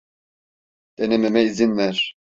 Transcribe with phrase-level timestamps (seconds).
[0.97, 2.15] Denememe izin ver.